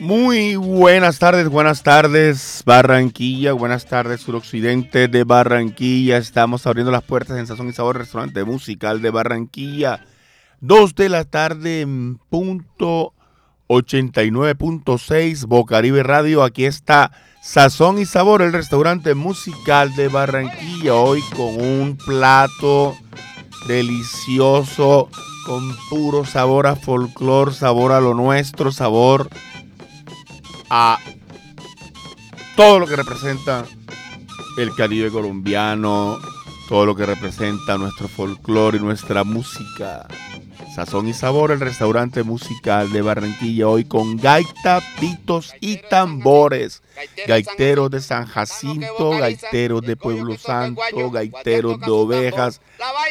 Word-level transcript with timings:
Muy 0.00 0.56
buenas 0.56 1.18
tardes, 1.18 1.48
buenas 1.48 1.82
tardes 1.82 2.62
Barranquilla, 2.66 3.54
buenas 3.54 3.86
tardes 3.86 4.20
suroccidente 4.20 5.08
de 5.08 5.24
Barranquilla. 5.24 6.18
Estamos 6.18 6.66
abriendo 6.66 6.92
las 6.92 7.02
puertas 7.02 7.38
en 7.38 7.46
Sazón 7.46 7.68
y 7.68 7.72
Sabor, 7.72 7.96
restaurante 7.96 8.44
musical 8.44 9.00
de 9.00 9.10
Barranquilla. 9.10 10.04
Dos 10.60 10.94
de 10.94 11.08
la 11.08 11.24
tarde, 11.24 11.86
punto 12.28 13.14
89.6 13.68 15.46
Bocaribe 15.46 16.02
Radio. 16.02 16.42
Aquí 16.42 16.66
está 16.66 17.12
Sazón 17.40 17.98
y 17.98 18.04
Sabor, 18.04 18.42
el 18.42 18.52
restaurante 18.52 19.14
musical 19.14 19.94
de 19.96 20.08
Barranquilla. 20.08 20.94
Hoy 20.94 21.22
con 21.34 21.58
un 21.58 21.96
plato 21.96 22.94
delicioso, 23.66 25.08
con 25.46 25.74
puro 25.88 26.26
sabor 26.26 26.66
a 26.66 26.76
folclor, 26.76 27.54
sabor 27.54 27.92
a 27.92 28.00
lo 28.00 28.12
nuestro, 28.12 28.72
sabor 28.72 29.30
a 30.70 30.98
todo 32.56 32.78
lo 32.78 32.86
que 32.86 32.96
representa 32.96 33.64
el 34.58 34.74
Caribe 34.74 35.10
colombiano, 35.10 36.18
todo 36.68 36.86
lo 36.86 36.96
que 36.96 37.06
representa 37.06 37.76
nuestro 37.76 38.08
folclore 38.08 38.78
y 38.78 38.80
nuestra 38.80 39.24
música. 39.24 40.06
Sazón 40.74 41.08
y 41.08 41.14
Sabor, 41.14 41.52
el 41.52 41.60
restaurante 41.60 42.22
musical 42.22 42.92
de 42.92 43.00
Barranquilla, 43.00 43.66
hoy 43.66 43.84
con 43.84 44.18
gaita, 44.18 44.82
pitos 45.00 45.54
y 45.60 45.78
tambores. 45.78 46.82
Gaiteros 47.26 47.90
de 47.90 48.00
San 48.02 48.26
Jacinto, 48.26 49.10
gaiteros 49.10 49.80
de 49.82 49.96
Pueblo 49.96 50.36
Santo, 50.36 51.10
gaiteros 51.10 51.80
de 51.80 51.90
ovejas, 51.90 52.60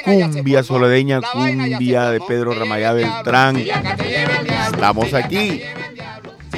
cumbia 0.03 0.61
soledeña, 0.61 1.21
cumbia 1.21 2.11
de 2.11 2.19
Pedro 2.21 2.53
Ramayá 2.53 2.93
Beltrán. 2.93 3.57
Estamos 3.57 5.13
aquí 5.15 5.63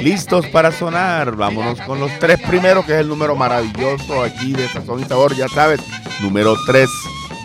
listos 0.02 0.46
para 0.46 0.72
sonar. 0.72 1.36
Vámonos 1.36 1.80
con 1.82 2.00
los 2.00 2.10
tres 2.18 2.40
primeros, 2.40 2.84
que 2.84 2.94
es 2.94 3.00
el 3.00 3.08
número 3.08 3.36
maravilloso 3.36 4.22
aquí 4.22 4.52
de 4.52 4.68
Sazón 4.68 5.00
y 5.00 5.04
Sabor, 5.04 5.34
ya 5.34 5.48
sabes, 5.48 5.80
número 6.20 6.56
tres, 6.66 6.90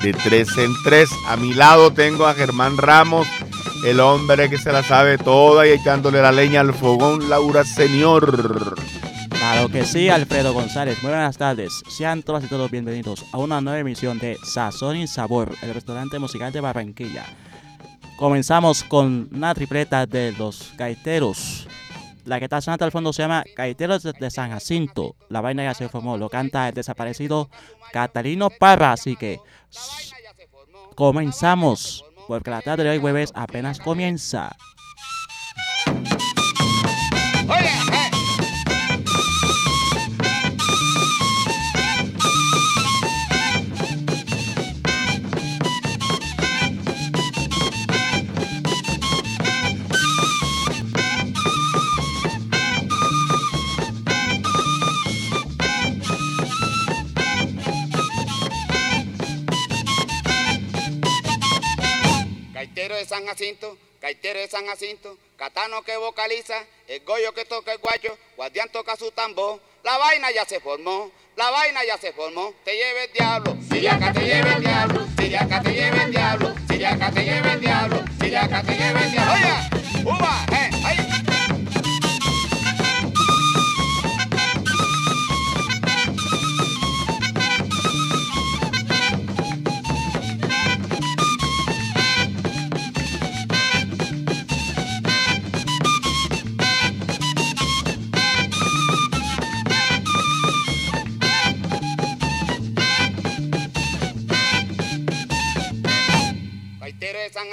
de 0.01 0.13
tres 0.13 0.57
en 0.57 0.71
tres. 0.83 1.09
A 1.27 1.35
mi 1.37 1.53
lado 1.53 1.91
tengo 1.91 2.25
a 2.25 2.33
Germán 2.33 2.77
Ramos, 2.77 3.27
el 3.85 3.99
hombre 3.99 4.49
que 4.49 4.57
se 4.57 4.71
la 4.71 4.83
sabe 4.83 5.17
toda 5.17 5.67
y 5.67 5.71
echándole 5.71 6.21
la 6.21 6.31
leña 6.31 6.61
al 6.61 6.73
fogón, 6.73 7.29
Laura 7.29 7.63
Señor. 7.63 8.75
Claro 9.29 9.69
que 9.69 9.85
sí, 9.85 10.09
Alfredo 10.09 10.53
González. 10.53 11.03
Muy 11.03 11.11
buenas 11.11 11.37
tardes. 11.37 11.83
Sean 11.89 12.23
todas 12.23 12.43
y 12.43 12.47
todos 12.47 12.71
bienvenidos 12.71 13.25
a 13.33 13.37
una 13.37 13.61
nueva 13.61 13.79
emisión 13.79 14.17
de 14.19 14.37
Sazón 14.43 14.97
y 14.97 15.07
Sabor, 15.07 15.51
el 15.61 15.73
restaurante 15.73 16.17
musical 16.17 16.51
de 16.53 16.61
Barranquilla. 16.61 17.25
Comenzamos 18.15 18.83
con 18.83 19.27
una 19.33 19.53
tripleta 19.53 20.05
de 20.05 20.31
los 20.37 20.71
gaiteros 20.77 21.67
la 22.25 22.39
que 22.39 22.45
está 22.45 22.61
sonando 22.61 22.85
al 22.85 22.91
fondo 22.91 23.13
se 23.13 23.21
llama 23.21 23.43
Caiteros 23.55 24.03
de 24.03 24.31
San 24.31 24.51
Jacinto. 24.51 25.15
La 25.29 25.41
vaina 25.41 25.63
ya 25.63 25.73
se 25.73 25.89
formó. 25.89 26.17
Lo 26.17 26.29
canta 26.29 26.69
el 26.69 26.73
desaparecido 26.73 27.49
Catalino 27.91 28.49
Parra. 28.49 28.93
Así 28.93 29.15
que 29.15 29.39
comenzamos. 30.95 32.05
Porque 32.27 32.51
la 32.51 32.61
tarde 32.61 32.83
de 32.83 32.91
hoy 32.91 32.99
jueves 32.99 33.31
apenas 33.35 33.79
comienza. 33.79 34.55
San 64.47 64.65
Jacinto, 64.65 65.17
Catano 65.37 65.83
que 65.83 65.97
vocaliza, 65.97 66.65
el 66.87 67.03
Goyo 67.03 67.33
que 67.33 67.45
toca 67.45 67.73
el 67.73 67.79
guacho, 67.79 68.17
Guardián 68.37 68.69
toca 68.71 68.95
su 68.95 69.11
tambor, 69.11 69.59
la 69.83 69.97
vaina 69.97 70.31
ya 70.31 70.45
se 70.45 70.59
formó, 70.59 71.11
la 71.35 71.49
vaina 71.49 71.83
ya 71.83 71.97
se 71.97 72.13
formó, 72.13 72.53
te 72.63 72.75
lleve 72.75 73.05
el 73.05 73.13
diablo, 73.13 73.57
Siriaca 73.69 74.13
te 74.13 74.21
lleve 74.21 74.53
el 74.53 74.61
diablo, 74.61 75.07
Siriaca 75.17 75.61
te 75.61 75.73
lleve 75.73 76.03
el 76.03 76.11
diablo, 76.11 76.55
Siriaca 76.67 77.11
te 77.11 77.23
lleve 77.23 77.51
el 77.51 77.61
diablo, 77.61 78.03
Siriaca 78.19 78.63
te 78.63 78.71
lleve 78.77 79.03
el 79.03 79.11
diablo, 79.11 79.33
oye, 79.33 80.03
uva, 80.05 80.45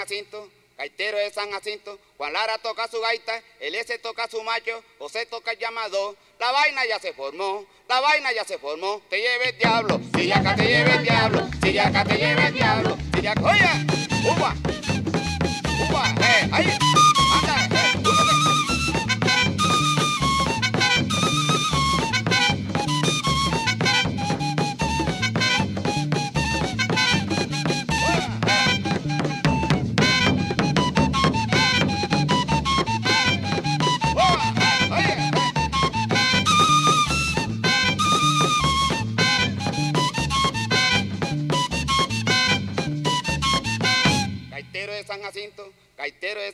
Jacinto, 0.00 0.50
gaitero 0.78 1.18
de 1.18 1.30
San 1.30 1.50
Jacinto, 1.50 1.98
Juan 2.16 2.32
Lara 2.32 2.56
toca 2.56 2.88
su 2.88 2.98
gaita, 3.00 3.42
el 3.60 3.74
S 3.74 3.98
toca 3.98 4.26
su 4.28 4.42
macho, 4.42 4.82
José 4.98 5.26
toca 5.26 5.52
el 5.52 5.58
llamado, 5.58 6.16
la 6.38 6.50
vaina 6.52 6.86
ya 6.86 6.98
se 6.98 7.12
formó, 7.12 7.66
la 7.86 8.00
vaina 8.00 8.32
ya 8.32 8.44
se 8.44 8.58
formó, 8.58 9.02
te 9.10 9.18
lleve 9.18 9.50
el 9.50 9.58
diablo, 9.58 10.00
si 10.16 10.32
acá 10.32 10.56
te 10.56 10.64
lleve 10.64 10.92
el 10.92 11.02
diablo, 11.02 11.48
si 11.62 11.78
acá 11.78 12.04
te 12.04 12.14
lleve 12.14 12.46
el 12.46 12.54
diablo, 12.54 12.96
si 13.20 13.26
acá, 13.26 13.42
oye, 13.42 13.86
uva, 14.24 14.54
uva, 15.86 16.14
eh, 16.22 16.48
ahí, 16.50 16.99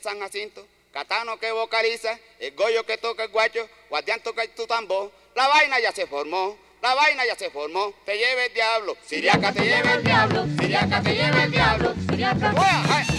San 0.07 0.21
Jacinto, 0.21 0.65
Catano 0.93 1.37
que 1.37 1.51
vocaliza, 1.51 2.17
el 2.39 2.55
Goyo 2.55 2.85
que 2.85 2.97
toca 2.97 3.25
el 3.25 3.29
guacho, 3.29 3.67
Guardián 3.89 4.21
toca 4.23 4.41
tu 4.55 4.65
tambor, 4.65 5.11
la 5.35 5.49
vaina 5.49 5.81
ya 5.81 5.91
se 5.91 6.07
formó, 6.07 6.57
la 6.81 6.95
vaina 6.95 7.25
ya 7.25 7.35
se 7.35 7.49
formó, 7.49 7.93
te 8.05 8.17
lleve 8.17 8.45
el 8.45 8.53
diablo, 8.53 8.95
Siriaca 9.05 9.51
te 9.51 9.65
lleve 9.65 9.91
el 9.95 10.03
diablo, 10.05 10.45
Siriaca 10.61 11.03
te 11.03 11.13
lleve 11.13 11.43
el 11.43 11.51
diablo, 11.51 11.93
Siriaca. 12.09 13.16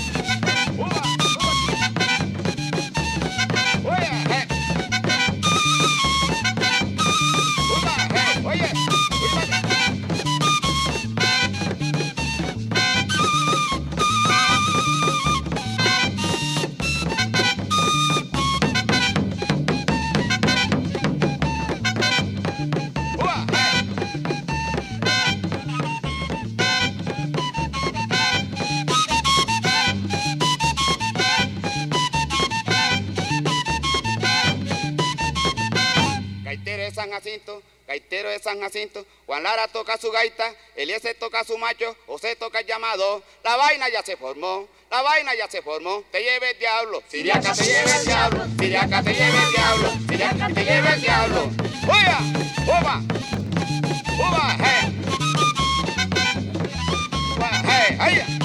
Gaitero 37.88 38.28
de 38.28 38.38
San 38.38 38.60
Jacinto, 38.60 39.04
Juan 39.26 39.42
Lara 39.42 39.66
toca 39.66 39.96
su 39.96 40.10
gaita, 40.12 40.54
Eliezer 40.76 41.16
toca 41.18 41.42
su 41.42 41.56
macho, 41.56 41.96
José 42.06 42.36
toca 42.36 42.60
el 42.60 42.66
llamado, 42.66 43.22
la 43.42 43.56
vaina 43.56 43.88
ya 43.88 44.02
se 44.02 44.16
formó, 44.18 44.68
la 44.90 45.00
vaina 45.00 45.34
ya 45.34 45.48
se 45.48 45.62
formó, 45.62 46.04
te 46.12 46.22
lleve 46.22 46.50
el 46.50 46.58
diablo, 46.58 47.02
Siriaca 47.08 47.54
te 47.54 47.64
lleve 47.64 47.90
el 47.98 48.04
diablo, 48.04 48.46
Siriaca 48.58 49.02
te 49.02 49.14
lleve 49.14 49.38
el 49.38 49.52
diablo, 49.52 49.92
Siriaca 50.06 50.48
te 50.54 50.64
lleve 50.64 50.88
el 50.92 51.00
diablo, 51.00 51.50
¡Oya! 51.88 52.18
¡Uva! 52.66 53.02
¡Uva! 54.18 54.56
¡Hey! 54.60 55.02
¡Uva! 57.36 57.50
¡Hey! 57.64 57.96
¡Ay! 57.98 58.38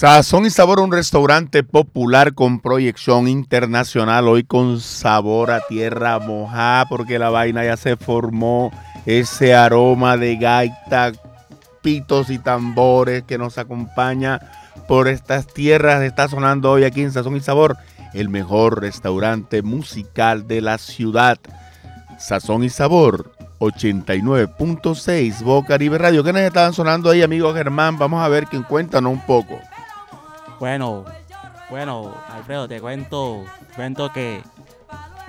Sazón 0.00 0.46
y 0.46 0.50
Sabor, 0.50 0.80
un 0.80 0.92
restaurante 0.92 1.62
popular 1.62 2.32
con 2.32 2.60
proyección 2.60 3.28
internacional, 3.28 4.28
hoy 4.28 4.44
con 4.44 4.80
sabor 4.80 5.50
a 5.50 5.60
tierra 5.68 6.18
mojada, 6.18 6.86
porque 6.88 7.18
la 7.18 7.28
vaina 7.28 7.64
ya 7.64 7.76
se 7.76 7.98
formó, 7.98 8.72
ese 9.04 9.54
aroma 9.54 10.16
de 10.16 10.36
gaita, 10.36 11.12
pitos 11.82 12.30
y 12.30 12.38
tambores 12.38 13.24
que 13.24 13.36
nos 13.36 13.58
acompaña 13.58 14.40
por 14.88 15.06
estas 15.06 15.46
tierras, 15.46 16.00
está 16.00 16.28
sonando 16.28 16.70
hoy 16.70 16.84
aquí 16.84 17.02
en 17.02 17.12
Sazón 17.12 17.36
y 17.36 17.40
Sabor, 17.40 17.76
el 18.14 18.30
mejor 18.30 18.80
restaurante 18.80 19.60
musical 19.60 20.48
de 20.48 20.62
la 20.62 20.78
ciudad. 20.78 21.38
Sazón 22.18 22.64
y 22.64 22.70
Sabor, 22.70 23.32
89.6 23.58 25.42
Boca 25.42 25.68
Caribe 25.68 25.98
Radio. 25.98 26.24
¿Qué 26.24 26.32
nos 26.32 26.40
estaban 26.40 26.72
sonando 26.72 27.10
ahí, 27.10 27.20
amigo 27.20 27.52
Germán? 27.52 27.98
Vamos 27.98 28.24
a 28.24 28.28
ver 28.28 28.46
quién 28.46 28.62
cuéntanos 28.62 29.12
un 29.12 29.20
poco. 29.26 29.58
Bueno, 30.60 31.04
bueno, 31.70 32.14
Alfredo, 32.28 32.68
te 32.68 32.80
cuento, 32.80 33.44
cuento 33.74 34.12
que 34.12 34.42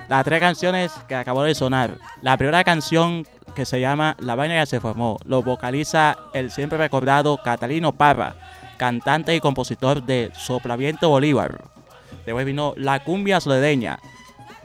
las 0.08 0.24
tres 0.24 0.40
canciones 0.40 0.92
que 1.08 1.14
acabo 1.14 1.42
de 1.42 1.54
sonar. 1.54 1.96
La 2.20 2.36
primera 2.36 2.62
canción 2.64 3.26
que 3.54 3.64
se 3.64 3.80
llama 3.80 4.14
La 4.18 4.34
vaina 4.34 4.54
ya 4.56 4.66
se 4.66 4.80
formó, 4.80 5.18
lo 5.24 5.42
vocaliza 5.42 6.16
el 6.34 6.50
siempre 6.50 6.78
recordado 6.78 7.38
Catalino 7.42 7.92
Parra, 7.92 8.34
cantante 8.76 9.34
y 9.34 9.40
compositor 9.40 10.02
de 10.02 10.30
Soplaviento 10.36 11.08
Bolívar. 11.08 11.64
Después 12.26 12.44
vino 12.46 12.74
La 12.76 13.02
cumbia 13.02 13.40
soledeña. 13.40 13.98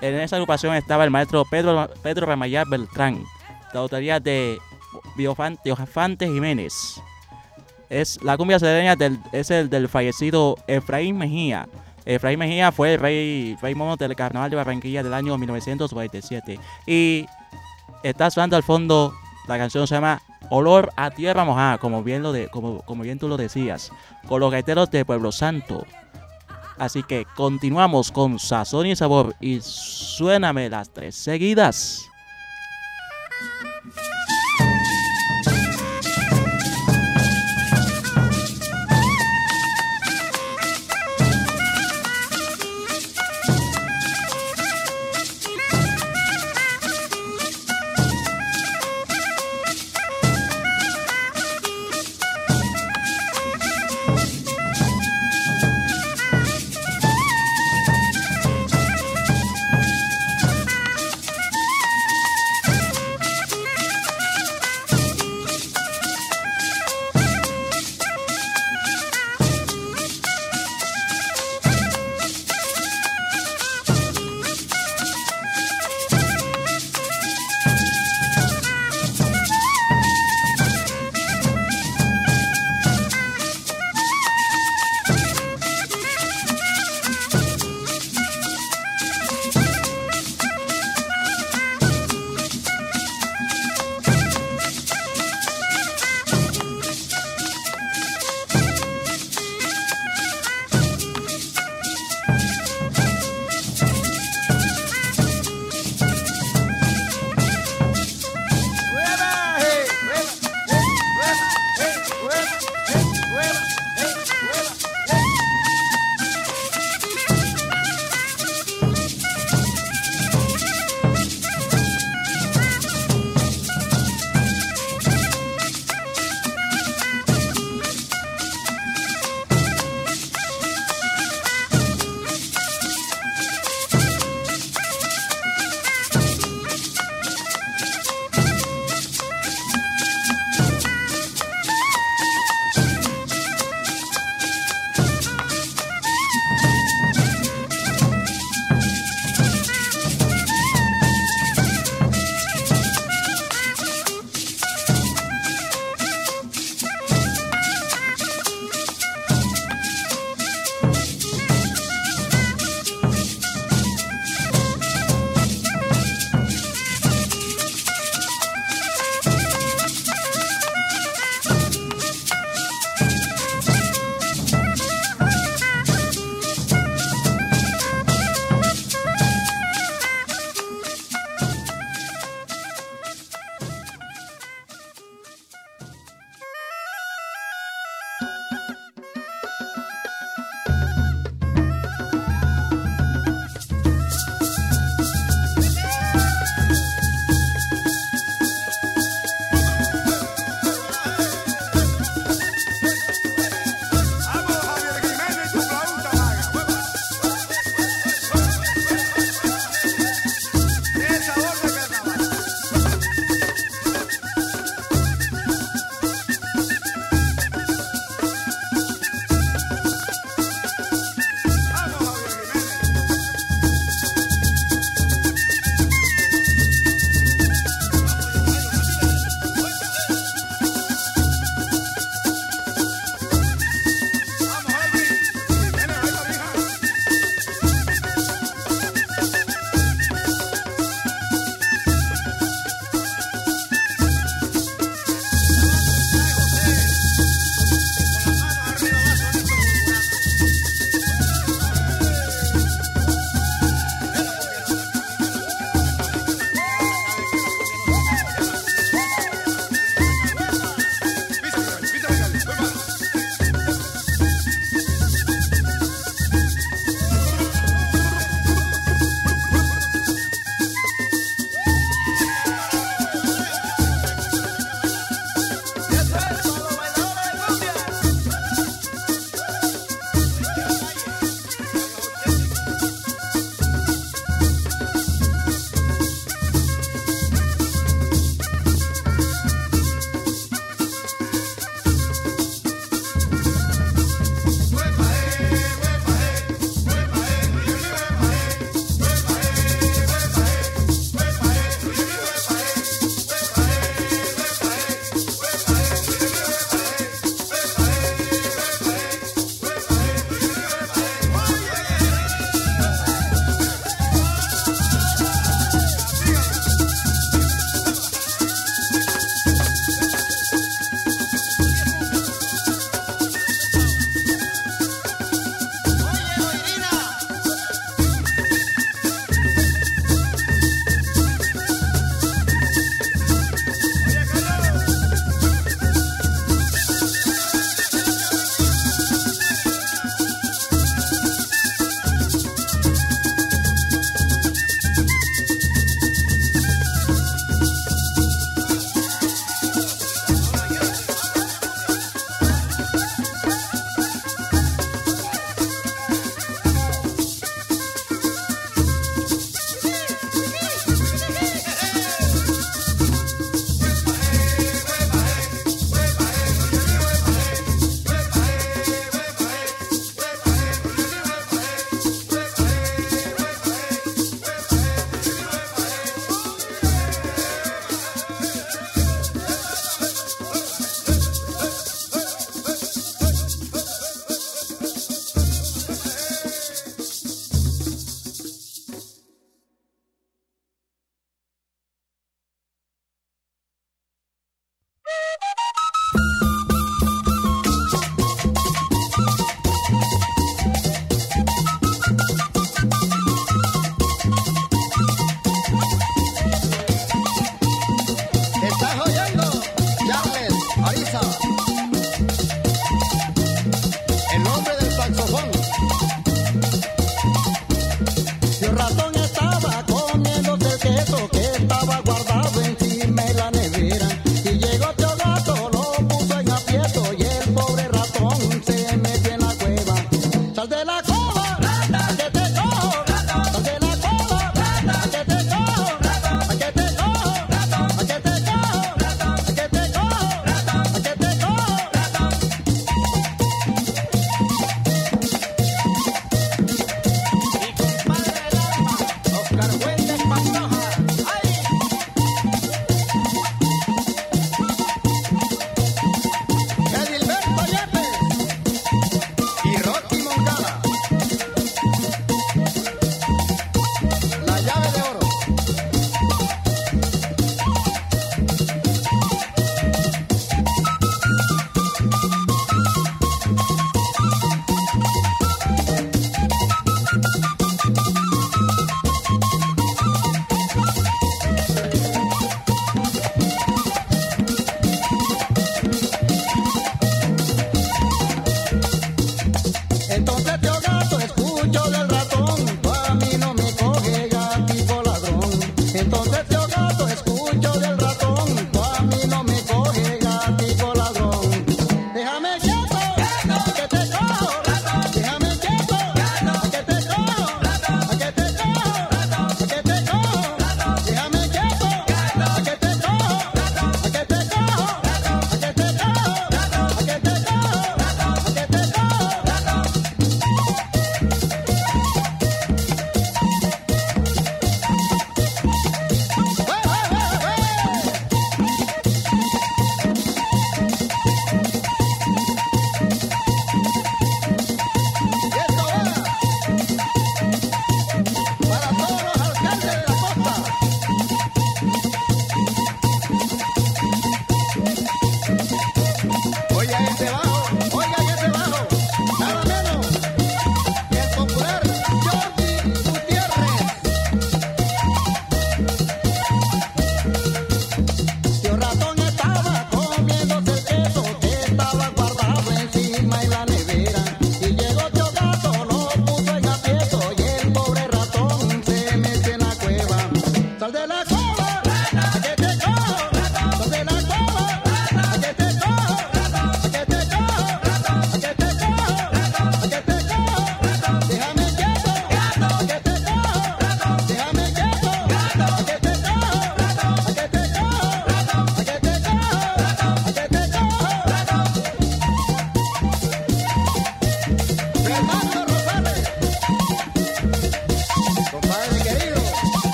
En 0.00 0.14
esa 0.16 0.36
agrupación 0.36 0.74
estaba 0.74 1.04
el 1.04 1.10
maestro 1.10 1.44
Pedro, 1.44 1.88
Pedro 2.02 2.26
Ramayar 2.26 2.66
Beltrán, 2.68 3.22
de 3.72 3.78
autoría 3.78 4.20
de 4.20 4.58
Biofan- 5.16 5.58
Diofante 5.64 6.26
Jiménez. 6.26 7.00
Es 7.90 8.22
la 8.22 8.36
cumbia 8.36 8.58
serena 8.58 8.96
del, 8.96 9.18
es 9.32 9.50
el 9.50 9.70
del 9.70 9.88
fallecido 9.88 10.56
Efraín 10.66 11.16
Mejía. 11.16 11.68
Efraín 12.04 12.38
Mejía 12.38 12.72
fue 12.72 12.94
el 12.94 13.00
rey, 13.00 13.56
rey 13.60 13.74
mono 13.74 13.96
del 13.96 14.14
carnaval 14.14 14.50
de 14.50 14.56
Barranquilla 14.56 15.02
del 15.02 15.14
año 15.14 15.36
1947. 15.36 16.58
Y 16.86 17.26
está 18.02 18.30
sonando 18.30 18.56
al 18.56 18.62
fondo, 18.62 19.14
la 19.46 19.58
canción 19.58 19.86
se 19.86 19.94
llama 19.94 20.22
Olor 20.50 20.90
a 20.96 21.10
Tierra 21.10 21.44
Mojada, 21.44 21.78
como 21.78 22.02
bien, 22.02 22.22
lo 22.22 22.32
de, 22.32 22.48
como, 22.48 22.80
como 22.82 23.02
bien 23.02 23.18
tú 23.18 23.28
lo 23.28 23.36
decías, 23.36 23.90
con 24.26 24.40
los 24.40 24.50
gaiteros 24.50 24.90
de 24.90 25.04
Pueblo 25.04 25.32
Santo. 25.32 25.84
Así 26.78 27.02
que 27.02 27.26
continuamos 27.36 28.12
con 28.12 28.38
Sazón 28.38 28.86
y 28.86 28.94
Sabor 28.94 29.34
y 29.40 29.60
suéname 29.60 30.70
las 30.70 30.90
tres 30.90 31.16
seguidas. 31.16 32.08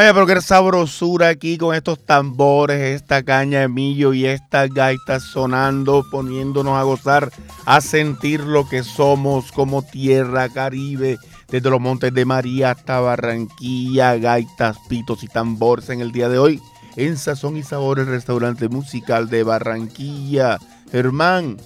Vaya, 0.00 0.14
pero 0.14 0.26
qué 0.26 0.40
sabrosura 0.40 1.28
aquí 1.28 1.58
con 1.58 1.74
estos 1.74 2.02
tambores, 2.06 2.80
esta 2.80 3.22
caña 3.22 3.60
de 3.60 3.68
millo 3.68 4.14
y 4.14 4.24
estas 4.24 4.70
gaitas 4.70 5.22
sonando, 5.22 6.06
poniéndonos 6.10 6.78
a 6.78 6.84
gozar, 6.84 7.30
a 7.66 7.82
sentir 7.82 8.40
lo 8.40 8.66
que 8.66 8.82
somos 8.82 9.52
como 9.52 9.82
tierra 9.82 10.48
caribe, 10.48 11.18
desde 11.48 11.68
los 11.68 11.82
Montes 11.82 12.14
de 12.14 12.24
María 12.24 12.70
hasta 12.70 12.98
Barranquilla, 12.98 14.16
gaitas, 14.16 14.78
pitos 14.88 15.22
y 15.22 15.28
tambores 15.28 15.90
en 15.90 16.00
el 16.00 16.12
día 16.12 16.30
de 16.30 16.38
hoy. 16.38 16.62
En 16.96 17.18
Sazón 17.18 17.58
y 17.58 17.62
Sabor, 17.62 17.98
el 17.98 18.06
restaurante 18.06 18.70
musical 18.70 19.28
de 19.28 19.42
Barranquilla. 19.42 20.56
Germán, 20.90 21.58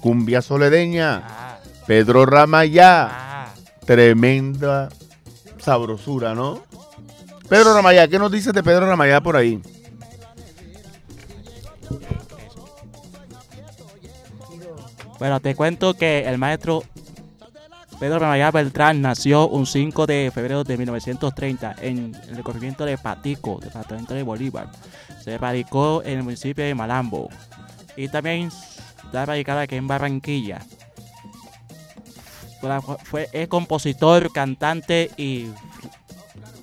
Cumbia 0.00 0.42
Soledeña. 0.42 1.24
Ah. 1.26 1.58
Pedro 1.88 2.24
Ramayá. 2.24 3.08
Ah. 3.10 3.54
Tremenda 3.84 4.90
sabrosura, 5.58 6.36
¿no? 6.36 6.70
Pedro 7.50 7.74
Ramayá, 7.74 8.06
¿qué 8.06 8.16
nos 8.16 8.30
dices 8.30 8.52
de 8.52 8.62
Pedro 8.62 8.86
Ramayá 8.86 9.20
por 9.20 9.36
ahí? 9.36 9.60
Bueno, 15.18 15.40
te 15.40 15.56
cuento 15.56 15.94
que 15.94 16.28
el 16.28 16.38
maestro 16.38 16.84
Pedro 17.98 18.20
Ramayá 18.20 18.52
Beltrán 18.52 19.02
nació 19.02 19.48
un 19.48 19.66
5 19.66 20.06
de 20.06 20.30
febrero 20.32 20.62
de 20.62 20.78
1930 20.78 21.74
en 21.82 22.16
el 22.28 22.36
recorrimiento 22.36 22.84
de 22.84 22.96
Patico, 22.96 23.58
departamento 23.60 24.14
de 24.14 24.22
Bolívar. 24.22 24.70
Se 25.20 25.36
radicó 25.36 26.02
en 26.04 26.18
el 26.18 26.22
municipio 26.22 26.64
de 26.64 26.76
Malambo 26.76 27.30
y 27.96 28.06
también 28.06 28.50
está 29.04 29.26
radicada 29.26 29.62
aquí 29.62 29.74
en 29.74 29.88
Barranquilla. 29.88 30.60
Fue, 32.60 32.96
fue, 33.02 33.28
es 33.32 33.48
compositor, 33.48 34.32
cantante 34.32 35.10
y 35.16 35.48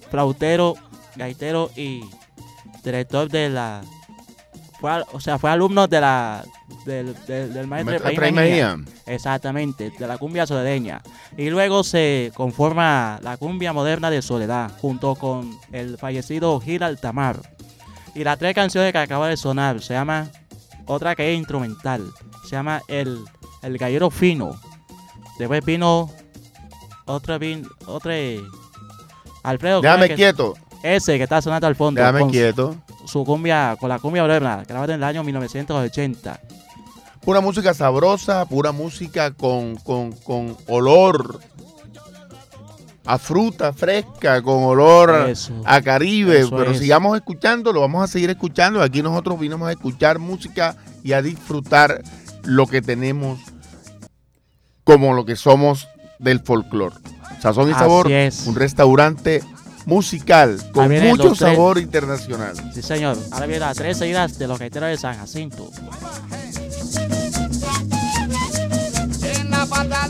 flautero, 0.10 0.76
gaitero 1.16 1.70
y 1.76 2.04
director 2.84 3.30
de 3.30 3.50
la. 3.50 3.82
O 5.12 5.20
sea, 5.20 5.40
fue 5.40 5.50
alumno 5.50 5.88
de 5.88 6.00
la, 6.00 6.46
del, 6.86 7.16
del, 7.26 7.52
del 7.52 7.66
maestro 7.66 7.94
de 8.00 8.00
Paimenia. 8.16 8.78
Exactamente, 9.08 9.90
de 9.90 10.08
la 10.08 10.20
cumbia 10.20 10.46
soledeña. 10.46 11.02
Y 11.36 11.50
luego 11.50 11.84
se 11.84 12.32
conforma 12.36 13.20
la 13.24 13.38
cumbia 13.38 13.74
moderna 13.74 14.12
de 14.12 14.22
Soledad, 14.22 14.72
junto 14.80 15.16
con 15.16 15.58
el 15.72 15.98
fallecido 15.98 16.60
Gil 16.60 16.84
Altamar. 16.84 17.42
Y 18.14 18.24
las 18.24 18.38
tres 18.38 18.54
canciones 18.54 18.92
que 18.92 19.00
acaba 19.00 19.28
de 19.28 19.38
sonar 19.38 19.82
se 19.82 19.96
llama 19.96 20.30
otra 20.86 21.16
que 21.16 21.34
es 21.34 21.38
instrumental, 21.38 22.04
se 22.44 22.52
llama 22.52 22.82
El, 22.88 23.26
el 23.64 23.78
Gallero 23.80 24.12
Fino. 24.12 24.60
Después 25.40 25.66
vino 25.66 26.12
otra, 27.06 27.38
vin, 27.40 27.68
otra 27.88 28.14
Alfredo, 29.50 29.82
¿cómo 29.82 29.94
es 29.94 30.00
Déjame 30.02 30.16
quieto. 30.16 30.56
ese 30.84 31.18
que 31.18 31.24
está 31.24 31.42
sonando 31.42 31.68
al 31.68 31.76
fondo. 31.76 32.02
Déjame 32.02 32.28
quieto. 32.28 32.76
su 33.06 33.24
cumbia, 33.24 33.78
con 33.80 33.88
la 33.90 34.00
cumbia 34.00 34.24
moderna, 34.24 34.64
grabada 34.68 34.94
en 34.94 35.00
el 35.00 35.04
año 35.06 35.24
1980. 35.24 36.40
Pura 37.22 37.40
música 37.40 37.74
sabrosa, 37.74 38.46
pura 38.46 38.72
música 38.72 39.32
con, 39.32 39.78
con, 39.78 40.12
con 40.12 40.58
olor 40.68 41.40
a 43.06 43.18
fruta 43.18 43.72
fresca, 43.72 44.42
con 44.42 44.66
olor 44.66 45.30
Eso. 45.30 45.54
a 45.66 45.82
Caribe. 45.82 46.46
Pero 46.50 46.72
es. 46.72 46.80
sigamos 46.80 47.16
escuchando, 47.16 47.72
lo 47.72 47.80
vamos 47.80 48.04
a 48.04 48.08
seguir 48.08 48.30
escuchando. 48.30 48.82
Aquí 48.82 49.02
nosotros 49.02 49.40
vinimos 49.40 49.70
a 49.70 49.72
escuchar 49.72 50.20
música 50.20 50.76
y 51.04 51.14
a 51.14 51.22
disfrutar 51.22 52.02
lo 52.44 52.68
que 52.68 52.82
tenemos 52.82 53.40
como 54.84 55.14
lo 55.14 55.26
que 55.26 55.38
somos 55.38 55.88
del 56.20 56.42
folclore. 56.42 56.96
Sazón 57.42 57.70
y 57.70 57.72
Así 57.72 57.80
Sabor, 57.80 58.12
es. 58.12 58.46
un 58.48 58.56
restaurante 58.56 59.44
musical 59.86 60.60
con 60.74 60.84
Ahí 60.84 60.90
vienen 60.90 61.10
mucho 61.12 61.30
los 61.30 61.38
tres. 61.38 61.52
sabor 61.54 61.78
internacional. 61.78 62.54
Sí, 62.74 62.82
señor. 62.82 63.18
Ahora 63.32 63.46
viene 63.46 63.60
las 63.62 63.78
tres 63.78 63.98
seguidas 63.98 64.38
de 64.38 64.48
los 64.48 64.60
gaiteros 64.60 64.90
de 64.90 64.98
San 64.98 65.18
Jacinto. 65.18 65.70
En 69.24 69.52
la 69.52 69.66
falda 69.66 70.10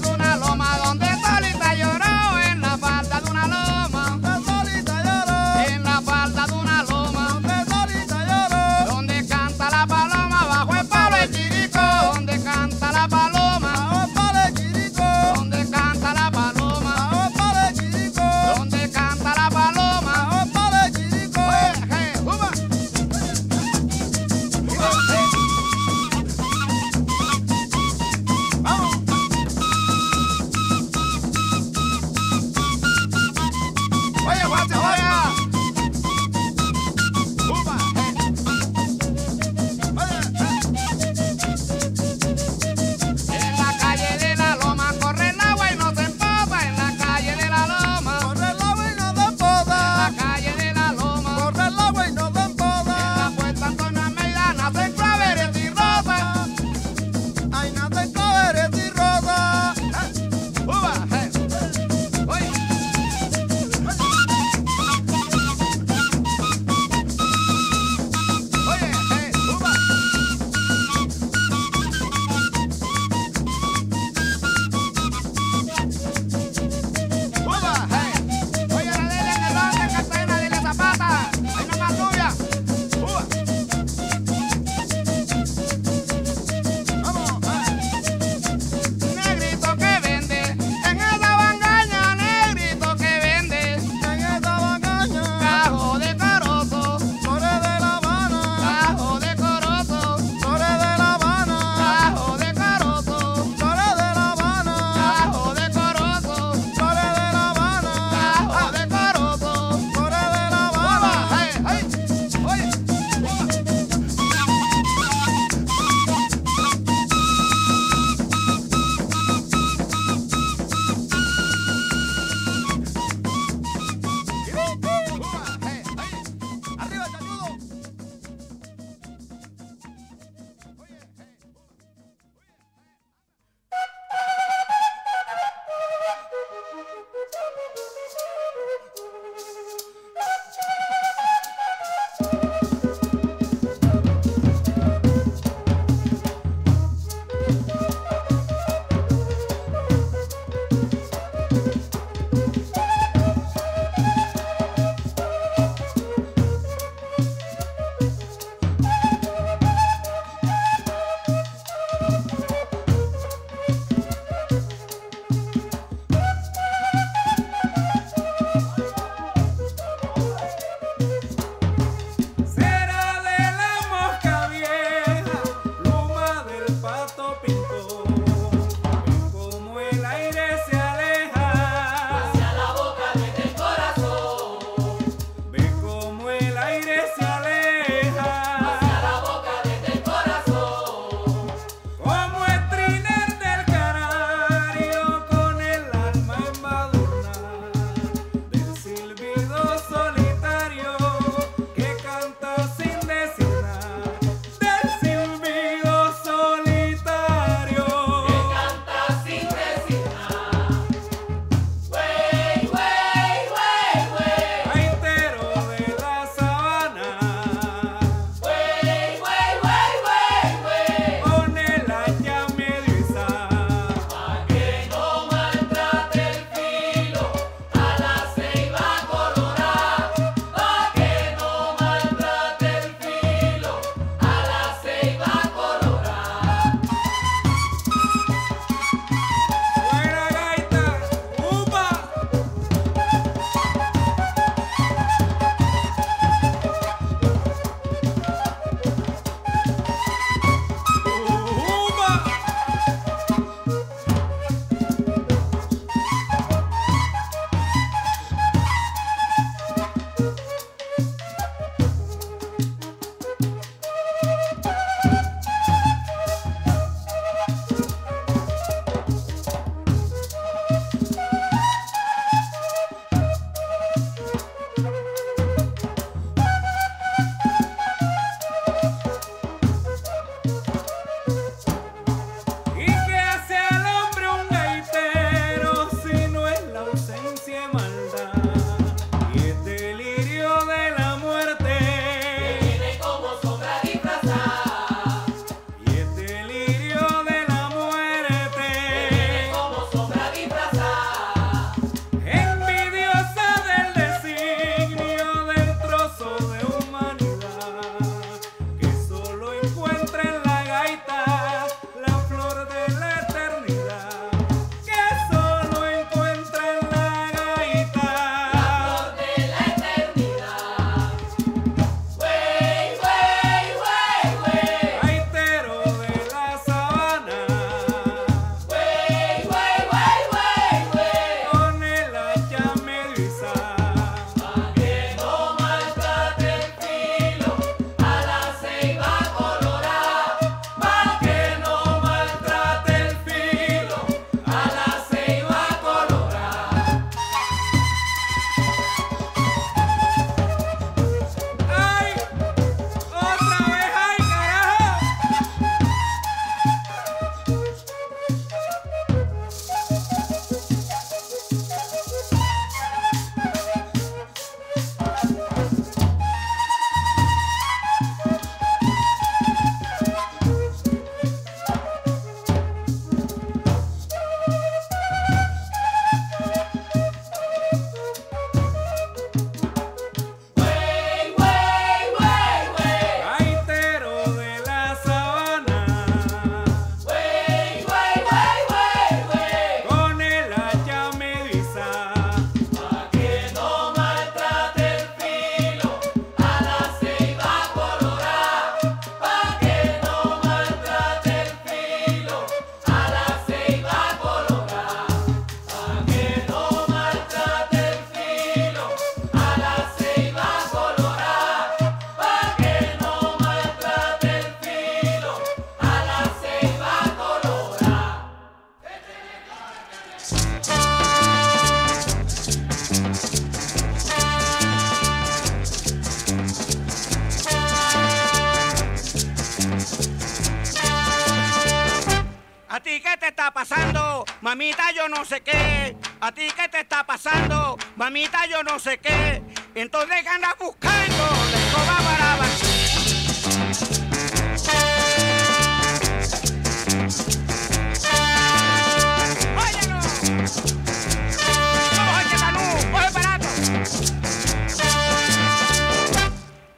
A 436.27 436.31
ti 436.33 436.45
qué 436.53 436.67
te 436.67 436.81
está 436.81 437.05
pasando? 437.05 437.77
Mamita, 437.95 438.45
yo 438.47 438.61
no 438.61 438.77
sé 438.79 438.97
qué. 438.97 439.41
Entonces 439.75 440.23
¿qué 440.23 440.27
andas 440.27 440.55
buscando 440.59 441.23
la 441.51 441.57
escoba 441.57 441.97
para. 442.03 442.37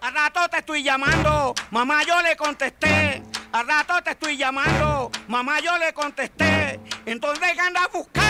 Al 0.02 0.14
rato 0.14 0.50
te 0.52 0.58
estoy 0.60 0.84
llamando, 0.84 1.56
mamá 1.72 2.04
yo 2.04 2.22
le 2.22 2.36
contesté. 2.36 3.24
Al 3.52 3.68
rato 3.68 3.96
te 4.04 4.12
estoy 4.12 4.38
llamando, 4.38 5.10
mamá 5.28 5.60
yo 5.60 5.76
le 5.80 5.92
contesté. 5.94 6.80
Entonces 7.08 7.54
¿qué 7.54 7.62
andas 7.62 7.90
buscando 7.92 8.29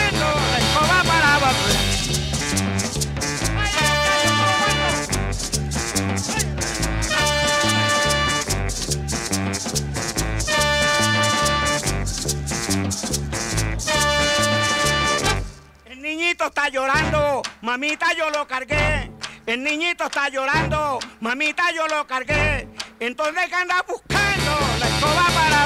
niñito 16.39 16.47
está 16.47 16.69
llorando, 16.69 17.41
mamita 17.61 18.13
yo 18.17 18.29
lo 18.29 18.47
cargué. 18.47 19.11
El 19.45 19.61
niñito 19.61 20.05
está 20.05 20.29
llorando, 20.29 20.99
mamita 21.19 21.63
yo 21.75 21.85
lo 21.87 22.07
cargué. 22.07 22.65
Entonces 22.99 23.47
¿qué 23.49 23.55
andas 23.55 23.83
buscando 23.85 24.57
la 24.79 24.87
escoba 24.87 25.23
para. 25.33 25.59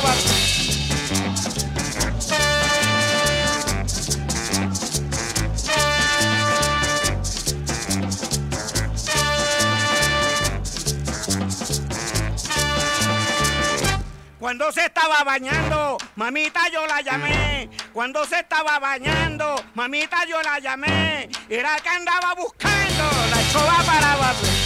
Cuando 14.40 14.72
se 14.72 14.86
estaba 14.86 15.24
bañando, 15.24 15.98
mamita 16.16 16.60
yo 16.72 16.86
la 16.86 17.02
llamé. 17.02 17.70
Cuando 17.94 18.26
se 18.26 18.40
estaba 18.40 18.80
bañando, 18.80 19.64
mamita 19.76 20.26
yo 20.26 20.42
la 20.42 20.58
llamé. 20.58 21.30
Era 21.48 21.76
que 21.80 21.90
andaba 21.90 22.34
buscando 22.34 23.04
la 23.30 23.40
escoba 23.40 23.84
para 23.86 24.16
barrer. 24.16 24.63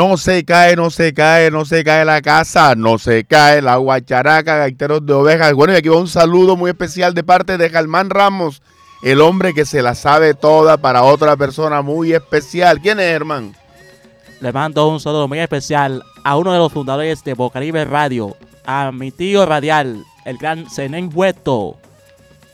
No 0.00 0.16
se 0.16 0.46
cae, 0.46 0.76
no 0.76 0.88
se 0.88 1.12
cae, 1.12 1.50
no 1.50 1.66
se 1.66 1.84
cae 1.84 2.06
la 2.06 2.22
casa, 2.22 2.74
no 2.74 2.96
se 2.96 3.22
cae 3.24 3.60
la 3.60 3.76
guacharaca, 3.76 4.56
gaiteros 4.56 5.04
de 5.04 5.12
ovejas. 5.12 5.52
Bueno, 5.52 5.74
y 5.74 5.76
aquí 5.76 5.90
va 5.90 5.98
un 5.98 6.08
saludo 6.08 6.56
muy 6.56 6.70
especial 6.70 7.12
de 7.12 7.22
parte 7.22 7.58
de 7.58 7.68
Germán 7.68 8.08
Ramos, 8.08 8.62
el 9.02 9.20
hombre 9.20 9.52
que 9.52 9.66
se 9.66 9.82
la 9.82 9.94
sabe 9.94 10.32
toda 10.32 10.78
para 10.78 11.02
otra 11.02 11.36
persona 11.36 11.82
muy 11.82 12.14
especial. 12.14 12.80
¿Quién 12.80 12.98
es, 12.98 13.12
Germán? 13.12 13.54
Le 14.40 14.50
mando 14.54 14.88
un 14.88 15.00
saludo 15.00 15.28
muy 15.28 15.38
especial 15.38 16.02
a 16.24 16.38
uno 16.38 16.54
de 16.54 16.58
los 16.60 16.72
fundadores 16.72 17.22
de 17.22 17.34
Bocaribe 17.34 17.84
Radio, 17.84 18.34
a 18.64 18.92
mi 18.92 19.10
tío 19.10 19.44
radial, 19.44 20.02
el 20.24 20.38
gran 20.38 20.64
Zenén 20.70 21.10
Hueto, 21.12 21.76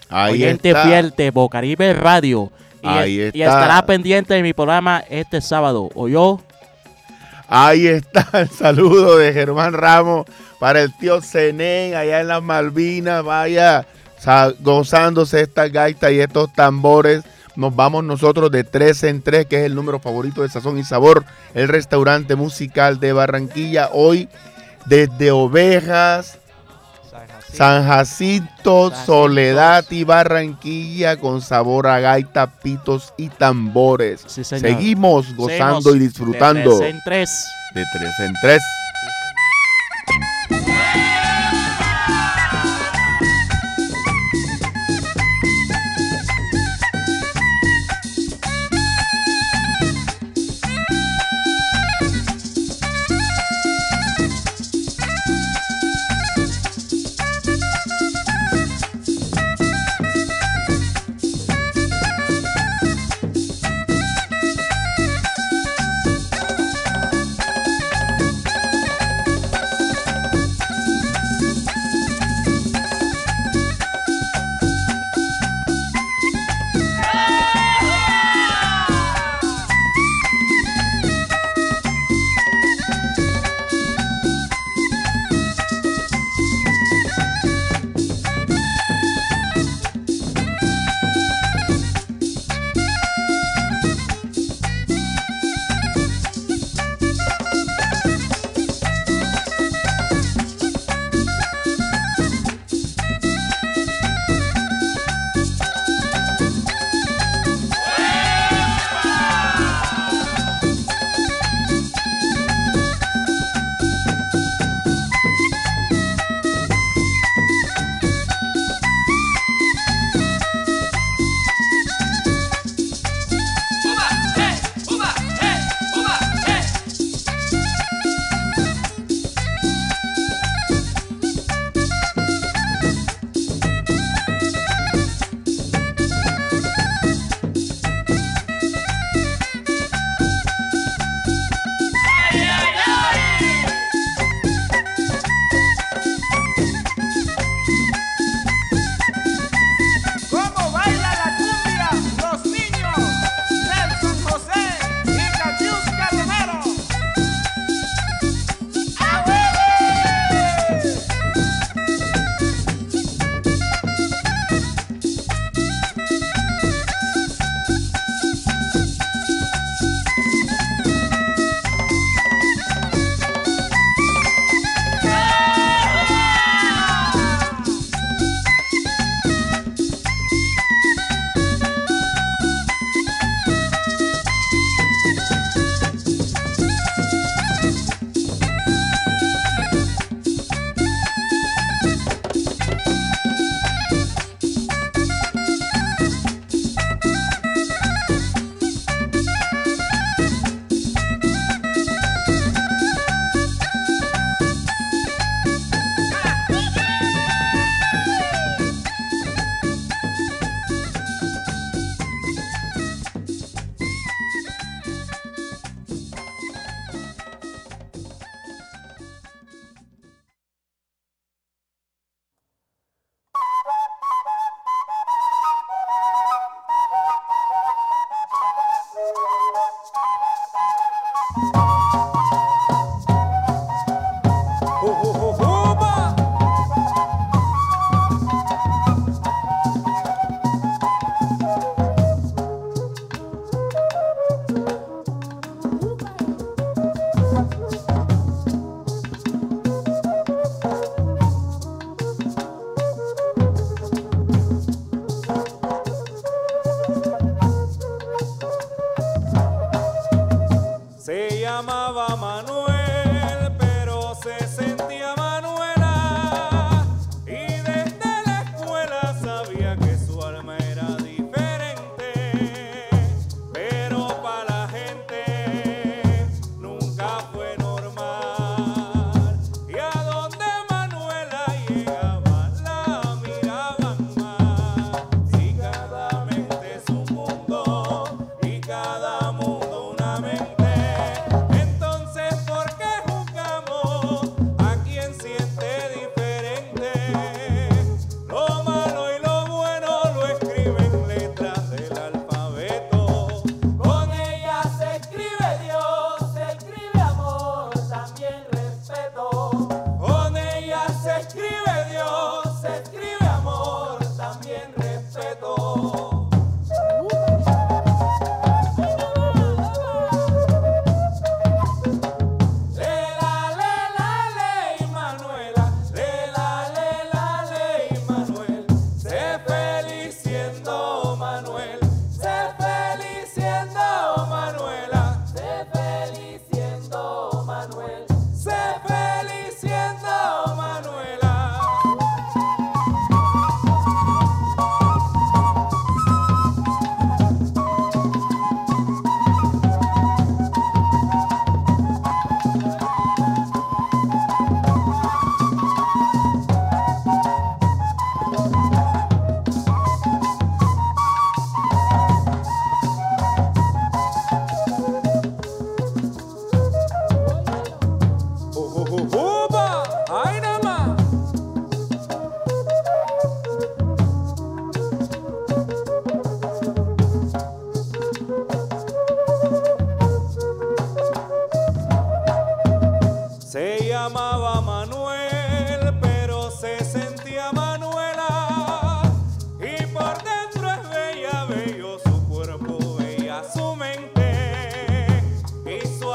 Ahí 0.09 0.33
oyente 0.33 0.71
está. 0.71 0.83
fiel 0.83 1.15
de 1.17 1.31
Bocaribe 1.31 1.95
Radio. 1.95 2.51
Y, 2.83 2.89
Ahí 2.89 3.15
y 3.33 3.43
está. 3.43 3.61
estará 3.61 3.87
pendiente 3.87 4.35
de 4.35 4.43
mi 4.43 4.53
programa 4.53 5.05
este 5.09 5.41
sábado. 5.41 5.91
¿O 5.95 6.09
yo? 6.09 6.41
Ahí 7.49 7.87
está 7.87 8.29
el 8.33 8.51
saludo 8.51 9.19
de 9.19 9.33
Germán 9.33 9.73
Ramos 9.73 10.27
para 10.59 10.83
el 10.83 10.97
tío 10.97 11.21
Zenén 11.21 11.95
allá 11.95 12.21
en 12.21 12.29
las 12.29 12.43
Malvinas. 12.43 13.25
Vaya 13.25 13.87
gozándose 14.61 15.43
estas 15.43 15.71
gaitas 15.71 16.11
y 16.13 16.21
estos 16.21 16.53
tambores. 16.53 17.23
Nos 17.55 17.75
vamos 17.75 18.05
nosotros 18.05 18.51
de 18.51 18.65
tres 18.65 19.03
en 19.05 19.23
tres, 19.23 19.47
que 19.47 19.61
es 19.61 19.65
el 19.65 19.75
número 19.75 19.99
favorito 19.99 20.43
de 20.43 20.49
Sazón 20.49 20.79
y 20.79 20.85
Sabor, 20.85 21.25
el 21.55 21.69
restaurante 21.69 22.35
musical 22.35 23.01
de 23.01 23.13
Barranquilla. 23.13 23.91
Hoy 23.93 24.29
desde 24.85 25.31
Ovejas, 25.31 26.39
San 27.57 27.87
Jacinto. 27.87 28.93
Soledad 29.05 29.85
y 29.91 30.05
Barranquilla 30.05 31.17
con 31.17 31.41
sabor 31.41 31.87
a 31.87 32.01
gaita, 32.01 32.47
pitos 32.47 33.13
y 33.17 33.29
tambores. 33.29 34.23
Sí. 34.27 34.45
Seguimos 34.45 35.35
gozando 35.37 35.81
Seguimos 35.83 35.97
y 35.97 35.99
disfrutando 36.01 36.79
De 36.79 36.79
tres 36.79 36.95
en 36.95 37.01
tres. 37.05 37.31
de 37.75 37.85
tres 37.93 38.21
en 38.21 38.35
tres. 38.43 38.63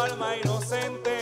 Alma 0.01 0.35
inocente, 0.35 1.20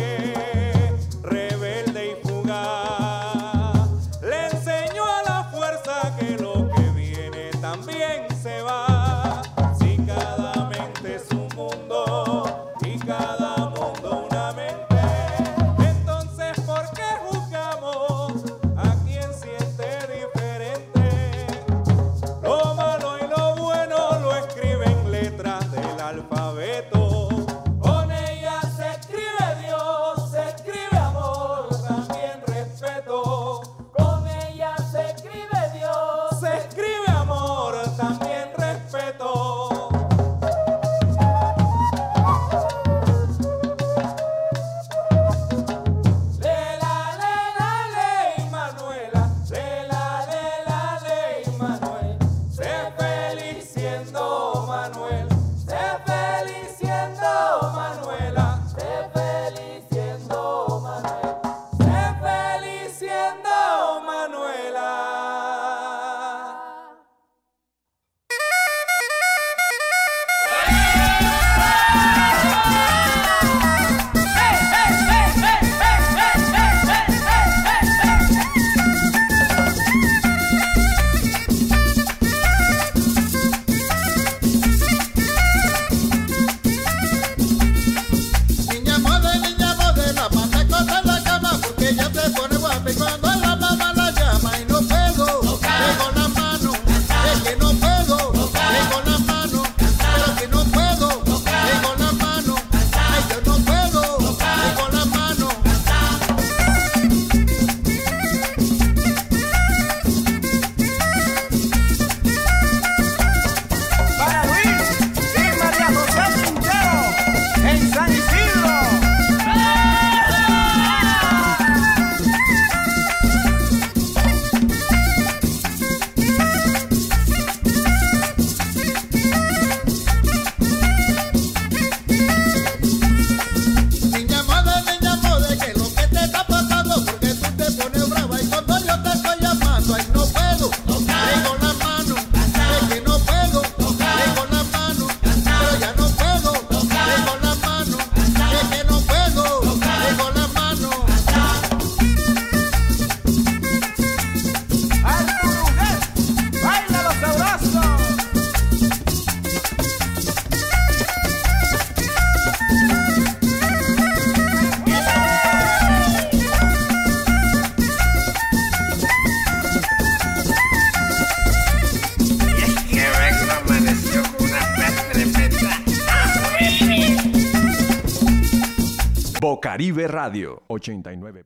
Bocaribe 179.79 180.07
Radio 180.07 180.63
89. 180.67 181.45